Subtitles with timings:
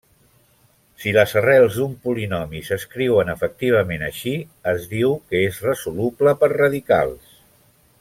[1.01, 4.35] Si les arrels d'un polinomi s'escriuen efectivament així,
[4.75, 7.35] es diu que és resoluble per radicals.